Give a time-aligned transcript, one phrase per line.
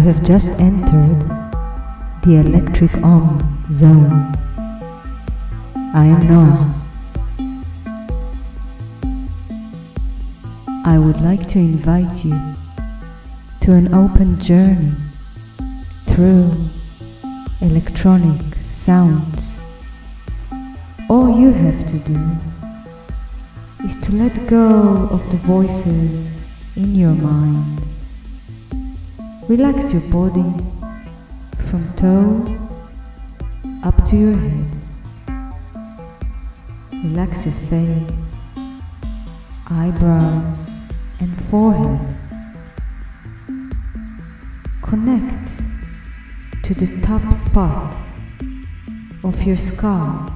[0.00, 1.20] You have just entered
[2.22, 4.34] the electric Om zone.
[5.94, 6.74] I am Noah.
[10.86, 12.40] I would like to invite you
[13.60, 14.94] to an open journey
[16.06, 16.70] through
[17.60, 18.40] electronic
[18.72, 19.62] sounds.
[21.10, 22.18] All you have to do
[23.84, 26.32] is to let go of the voices
[26.74, 27.79] in your mind.
[29.50, 30.48] Relax your body
[31.68, 32.78] from toes
[33.82, 34.66] up to your head.
[36.92, 38.54] Relax your face,
[39.68, 42.16] eyebrows, and forehead.
[44.82, 45.52] Connect
[46.62, 47.96] to the top spot
[49.24, 50.32] of your skull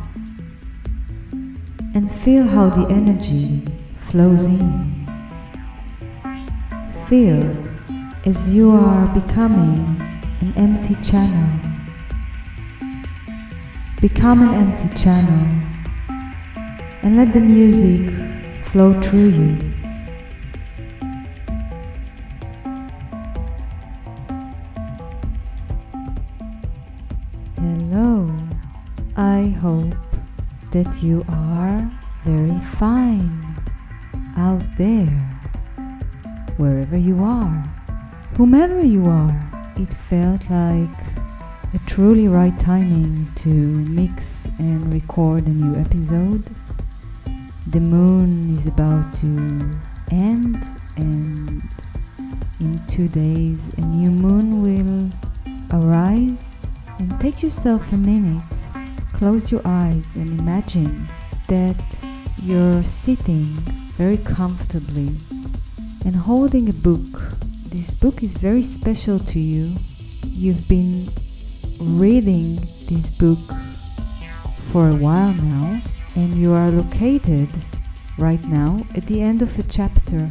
[1.94, 3.62] and feel how the energy
[3.96, 5.06] flows in.
[7.06, 7.73] Feel
[8.26, 10.00] as you are becoming
[10.40, 11.60] an empty channel.
[14.00, 15.46] Become an empty channel
[17.02, 18.10] and let the music
[18.62, 19.58] flow through you.
[27.56, 28.32] Hello,
[29.18, 29.94] I hope
[30.70, 31.90] that you are
[32.24, 33.44] very fine
[34.38, 35.12] out there,
[36.56, 37.73] wherever you are,
[38.34, 39.72] whomever you are.
[39.76, 40.98] It felt like
[41.72, 46.44] a truly right timing to mix and record a new episode.
[47.68, 49.26] The moon is about to
[50.10, 50.58] end,
[50.96, 51.62] and
[52.60, 55.10] in two days, a new moon will
[55.80, 56.66] arise.
[56.98, 58.66] And take yourself a minute,
[59.12, 61.08] close your eyes, and imagine
[61.48, 61.82] that
[62.40, 63.46] you're sitting
[63.96, 65.16] very comfortably
[66.04, 67.20] and holding a book.
[67.74, 69.74] This book is very special to you.
[70.22, 71.08] You've been
[71.80, 73.40] reading this book
[74.70, 75.82] for a while now,
[76.14, 77.48] and you are located
[78.16, 80.30] right now at the end of a chapter.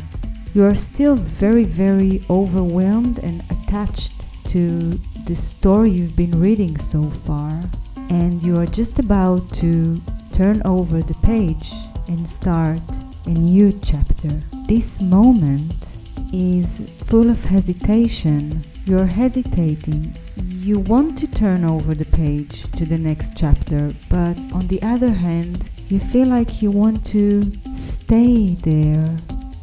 [0.53, 4.13] You are still very, very overwhelmed and attached
[4.45, 7.61] to the story you've been reading so far,
[8.09, 11.73] and you are just about to turn over the page
[12.07, 12.79] and start
[13.25, 14.31] a new chapter.
[14.69, 15.92] This moment
[16.33, 18.65] is full of hesitation.
[18.85, 20.17] You're hesitating.
[20.35, 25.11] You want to turn over the page to the next chapter, but on the other
[25.11, 29.17] hand, you feel like you want to stay there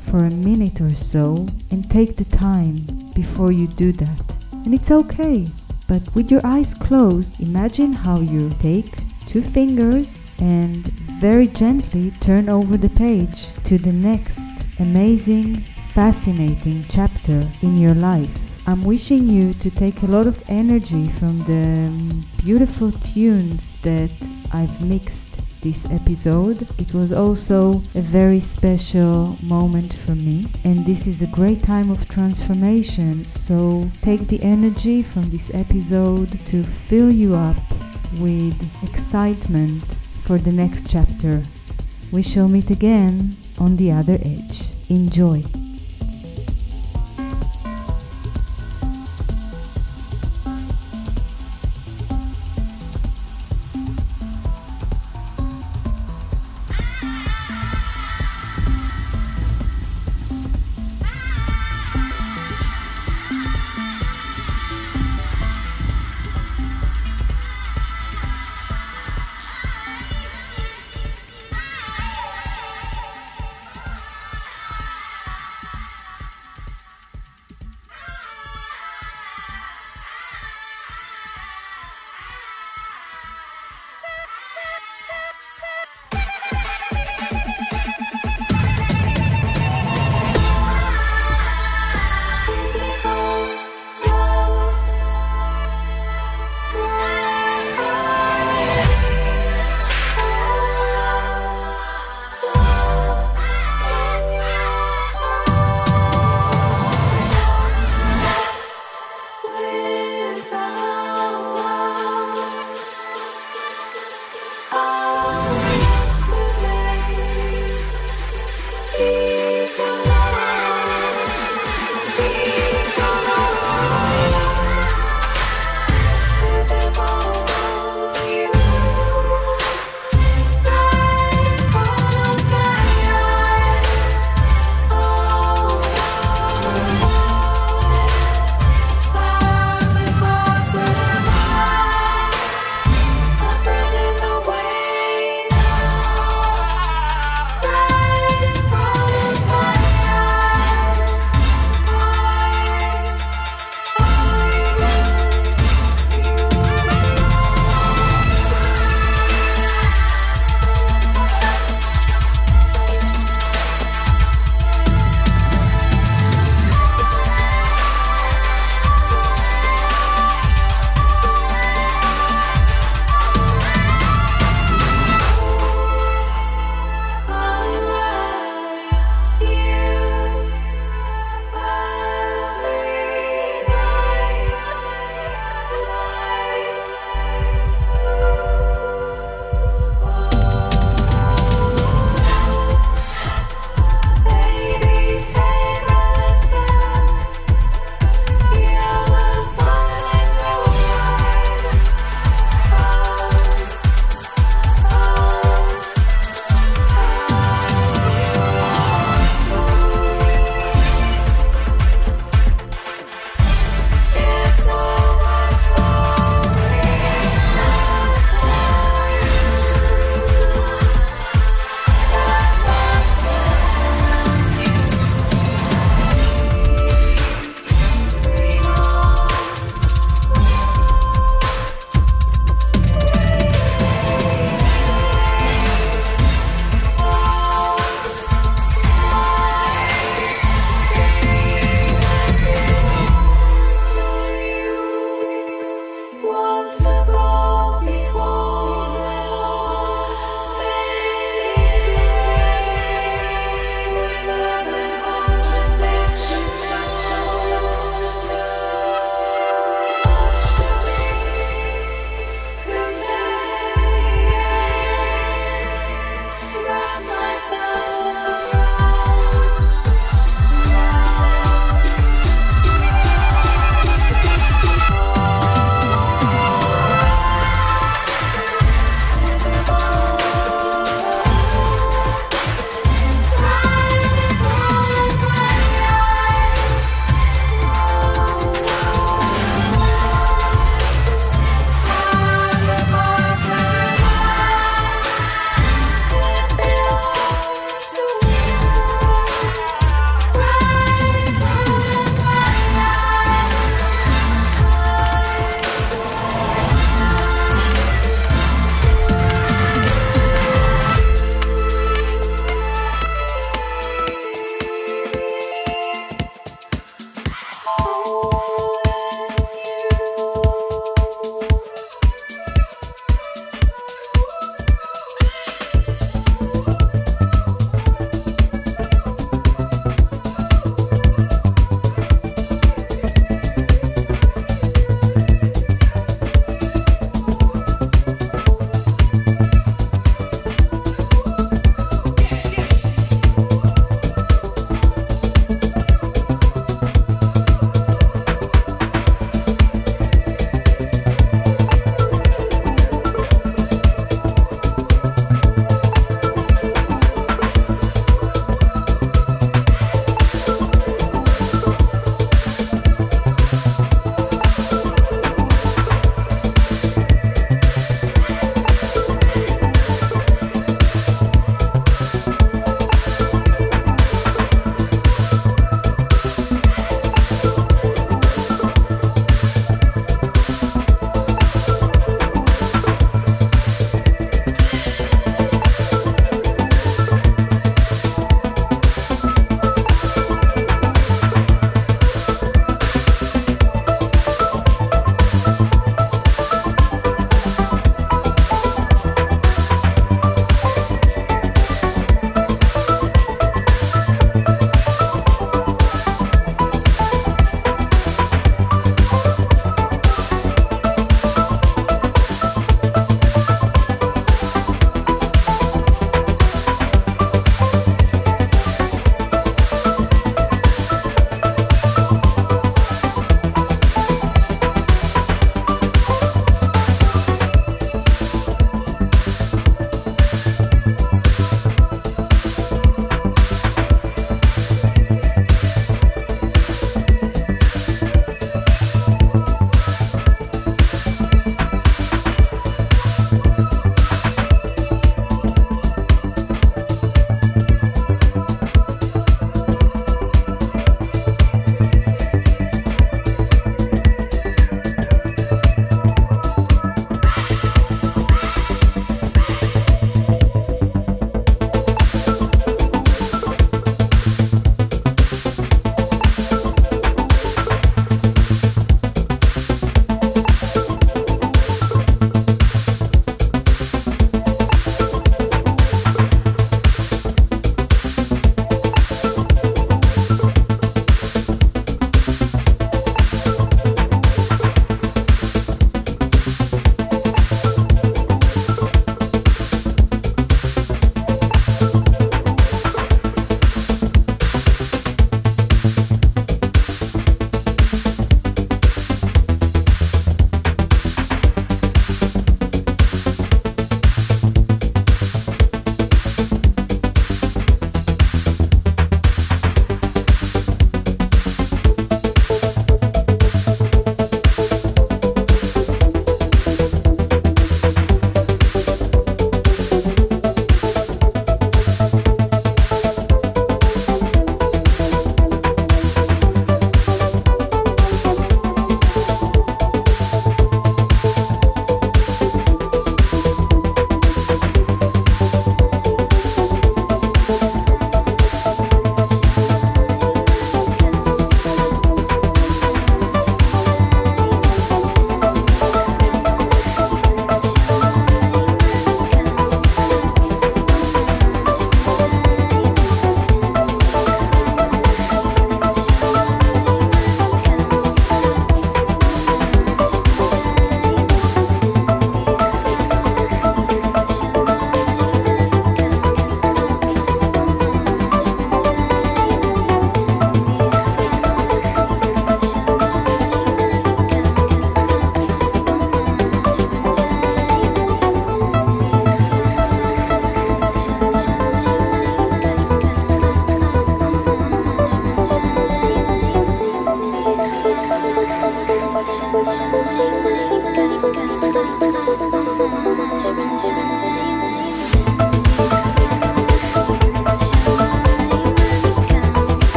[0.00, 4.36] for a minute or so and take the time before you do that.
[4.52, 5.48] And it's okay.
[5.86, 10.86] But with your eyes closed, imagine how you take two fingers and
[11.20, 14.48] very gently turn over the page to the next
[14.78, 15.64] amazing,
[15.94, 18.28] fascinating chapter in your life.
[18.66, 24.10] I'm wishing you to take a lot of energy from the um, beautiful tunes that
[24.52, 26.68] I've mixed this episode.
[26.80, 31.92] It was also a very special moment for me, and this is a great time
[31.92, 33.24] of transformation.
[33.24, 37.62] So take the energy from this episode to fill you up
[38.18, 39.84] with excitement
[40.22, 41.44] for the next chapter.
[42.10, 44.70] We shall meet again on the other edge.
[44.88, 45.44] Enjoy.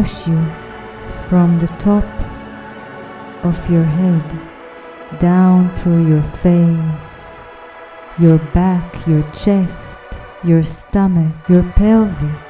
[0.00, 0.42] Wash you
[1.28, 2.08] from the top
[3.44, 4.24] of your head
[5.18, 7.46] down through your face,
[8.18, 10.00] your back, your chest,
[10.42, 12.40] your stomach, your pelvic,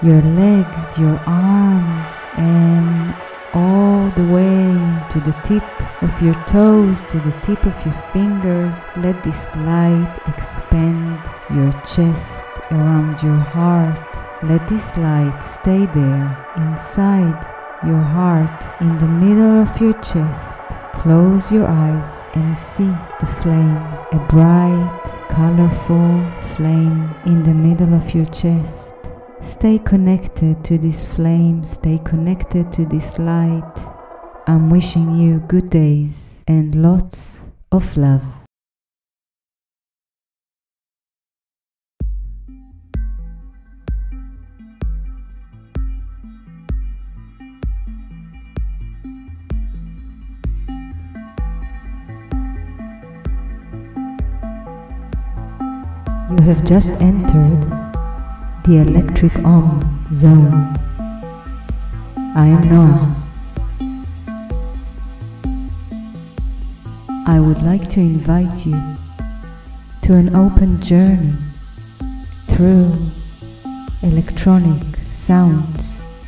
[0.00, 3.12] your legs, your arms, and
[3.52, 4.70] all the way
[5.10, 5.68] to the tip
[6.04, 8.84] of your toes, to the tip of your fingers.
[8.96, 11.18] Let this light expand
[11.50, 14.11] your chest around your heart.
[14.44, 17.46] Let this light stay there inside
[17.86, 20.60] your heart in the middle of your chest.
[20.94, 23.76] Close your eyes and see the flame,
[24.12, 28.94] a bright, colorful flame in the middle of your chest.
[29.40, 33.78] Stay connected to this flame, stay connected to this light.
[34.48, 38.41] I'm wishing you good days and lots of love.
[56.42, 57.62] You have just entered
[58.64, 60.76] the electric Om zone.
[62.34, 63.16] I am Noah.
[67.28, 68.74] I would like to invite you
[70.02, 71.36] to an open journey
[72.48, 72.92] through
[74.02, 74.82] electronic
[75.12, 76.18] sounds.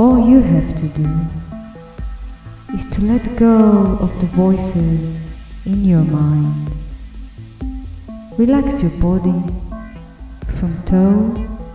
[0.00, 1.08] All you have to do
[2.74, 5.20] is to let go of the voices
[5.64, 6.69] in your mind.
[8.40, 9.38] Relax your body
[10.56, 11.68] from toes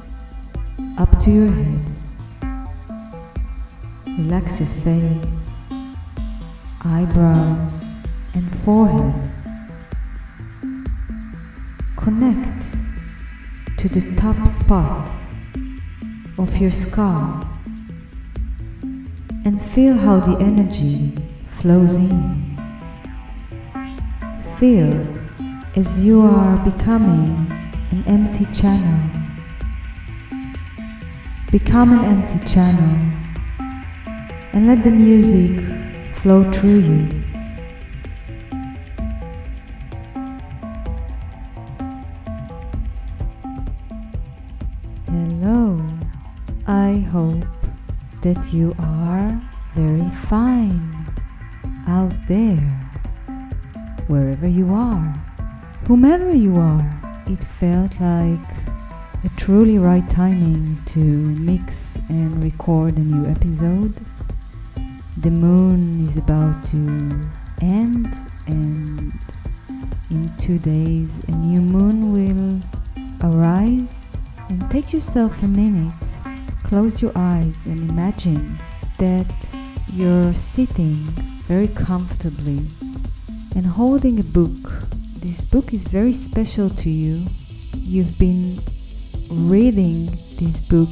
[0.97, 1.79] up to your head.
[4.17, 5.69] Relax your face,
[6.83, 9.13] eyebrows, and forehead.
[11.97, 12.67] Connect
[13.77, 15.07] to the top spot
[16.39, 17.47] of your skull
[19.45, 21.11] and feel how the energy
[21.59, 22.57] flows in.
[24.57, 25.24] Feel
[25.77, 27.51] as you are becoming
[27.91, 29.09] an empty channel.
[31.51, 32.95] Become an empty channel
[34.53, 35.59] and let the music
[36.13, 37.23] flow through you.
[45.07, 45.81] Hello,
[46.67, 47.43] I hope
[48.21, 49.41] that you are
[49.75, 50.95] very fine
[51.85, 52.63] out there,
[54.07, 55.13] wherever you are,
[55.85, 57.23] whomever you are.
[57.27, 58.49] It felt like
[59.23, 63.93] a truly right timing to mix and record a new episode.
[65.17, 66.77] The moon is about to
[67.61, 68.07] end,
[68.47, 69.13] and
[70.09, 72.61] in two days, a new moon will
[73.31, 74.17] arise.
[74.49, 76.17] And take yourself a minute,
[76.63, 78.59] close your eyes, and imagine
[78.99, 79.33] that
[79.91, 80.95] you're sitting
[81.47, 82.65] very comfortably
[83.55, 84.94] and holding a book.
[85.25, 87.25] This book is very special to you.
[87.73, 88.59] You've been
[89.27, 90.91] reading this book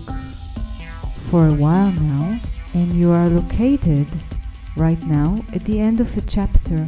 [1.29, 2.41] for a while now,
[2.73, 4.07] and you are located
[4.75, 6.87] right now at the end of a chapter.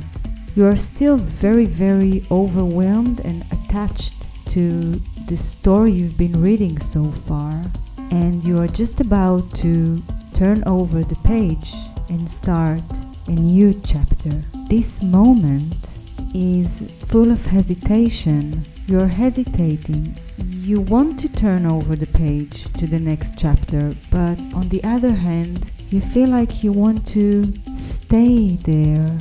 [0.55, 4.15] You are still very, very overwhelmed and attached
[4.47, 7.63] to the story you've been reading so far,
[8.09, 10.01] and you are just about to
[10.33, 11.75] turn over the page
[12.09, 12.81] and start
[13.27, 14.31] a new chapter.
[14.67, 15.94] This moment
[16.35, 18.65] is full of hesitation.
[18.87, 20.19] You're hesitating.
[20.37, 25.13] You want to turn over the page to the next chapter, but on the other
[25.13, 29.17] hand, you feel like you want to stay there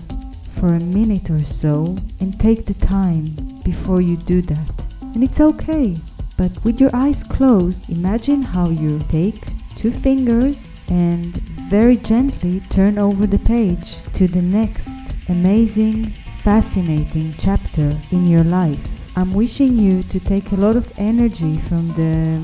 [0.51, 3.29] for a minute or so and take the time
[3.65, 4.71] before you do that.
[5.01, 5.97] And it's okay.
[6.37, 9.41] But with your eyes closed, imagine how you take
[9.77, 11.33] two fingers and
[11.71, 14.97] very gently turn over the page to the next
[15.29, 16.13] amazing,
[16.45, 19.01] fascinating chapter in your life.
[19.17, 22.39] I'm wishing you to take a lot of energy from the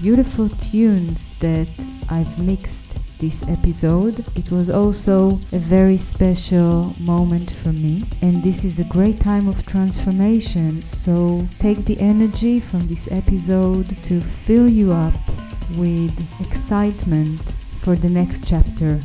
[0.00, 1.68] beautiful tunes that
[2.08, 4.24] I've mixed this episode.
[4.38, 9.46] It was also a very special moment for me, and this is a great time
[9.48, 10.82] of transformation.
[10.82, 15.12] So take the energy from this episode to fill you up
[15.76, 17.42] with excitement
[17.80, 18.98] for the next chapter.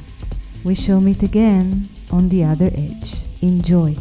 [0.63, 3.23] We shall meet again on the other edge.
[3.41, 3.93] Enjoy.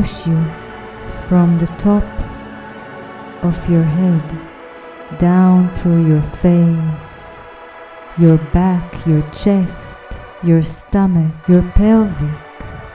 [0.00, 0.42] Wash you
[1.28, 2.04] from the top
[3.44, 4.24] of your head
[5.18, 7.44] down through your face,
[8.16, 10.00] your back, your chest,
[10.42, 12.40] your stomach, your pelvic,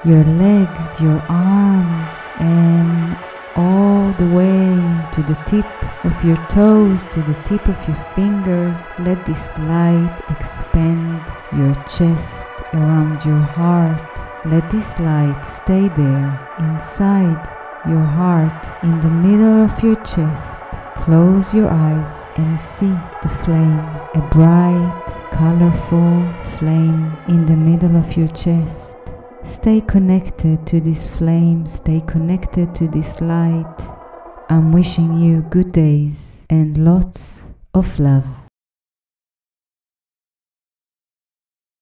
[0.04, 2.10] your legs, your arms,
[2.40, 3.16] and
[3.56, 4.74] all the way
[5.12, 5.70] to the tip
[6.06, 8.88] of your toes, to the tip of your fingers.
[8.98, 11.22] Let this light expand
[11.56, 14.05] your chest around your heart.
[14.46, 17.50] Let this light stay there inside
[17.88, 20.62] your heart, in the middle of your chest.
[20.96, 22.94] Close your eyes and see
[23.24, 23.80] the flame,
[24.14, 28.98] a bright, colorful flame in the middle of your chest.
[29.44, 33.82] Stay connected to this flame, stay connected to this light.
[34.50, 38.45] I'm wishing you good days and lots of love.